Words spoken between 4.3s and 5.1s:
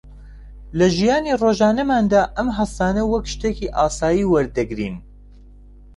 وەردەگرین